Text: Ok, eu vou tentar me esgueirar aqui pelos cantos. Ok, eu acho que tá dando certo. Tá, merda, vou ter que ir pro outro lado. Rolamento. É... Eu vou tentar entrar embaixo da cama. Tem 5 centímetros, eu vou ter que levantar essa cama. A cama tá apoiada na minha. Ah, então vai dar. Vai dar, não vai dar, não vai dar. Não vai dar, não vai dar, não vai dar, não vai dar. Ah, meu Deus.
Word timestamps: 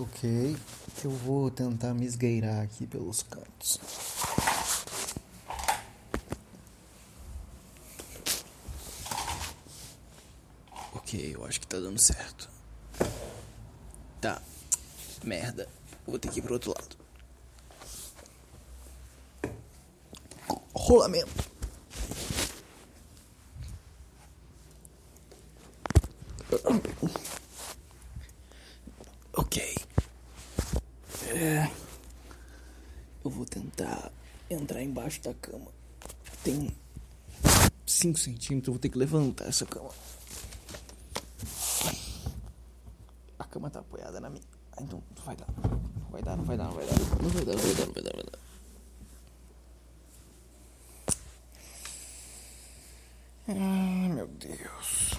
Ok, 0.00 0.56
eu 1.04 1.10
vou 1.10 1.50
tentar 1.50 1.92
me 1.92 2.06
esgueirar 2.06 2.62
aqui 2.62 2.86
pelos 2.86 3.20
cantos. 3.24 3.80
Ok, 10.94 11.34
eu 11.34 11.44
acho 11.44 11.58
que 11.60 11.66
tá 11.66 11.80
dando 11.80 11.98
certo. 11.98 12.48
Tá, 14.20 14.40
merda, 15.24 15.68
vou 16.06 16.16
ter 16.16 16.30
que 16.30 16.38
ir 16.38 16.42
pro 16.42 16.52
outro 16.54 16.70
lado. 16.70 16.96
Rolamento. 20.72 21.50
É... 31.30 31.70
Eu 33.24 33.30
vou 33.30 33.44
tentar 33.44 34.10
entrar 34.48 34.82
embaixo 34.82 35.20
da 35.22 35.34
cama. 35.34 35.70
Tem 36.42 36.74
5 37.86 38.18
centímetros, 38.18 38.68
eu 38.68 38.74
vou 38.74 38.80
ter 38.80 38.88
que 38.88 38.98
levantar 38.98 39.46
essa 39.46 39.66
cama. 39.66 39.90
A 43.38 43.44
cama 43.44 43.70
tá 43.70 43.80
apoiada 43.80 44.20
na 44.20 44.30
minha. 44.30 44.42
Ah, 44.76 44.82
então 44.82 45.02
vai 45.24 45.36
dar. 45.36 45.46
Vai 46.10 46.22
dar, 46.22 46.36
não 46.36 46.44
vai 46.44 46.56
dar, 46.56 46.64
não 46.64 46.72
vai 46.72 46.86
dar. 46.86 46.98
Não 47.22 47.30
vai 47.30 47.44
dar, 47.44 47.54
não 47.54 47.62
vai 47.62 47.74
dar, 47.74 47.86
não 47.86 47.92
vai 47.92 48.02
dar, 48.02 48.12
não 48.14 48.22
vai 48.22 48.30
dar. 48.32 48.38
Ah, 53.50 54.14
meu 54.14 54.26
Deus. 54.26 55.18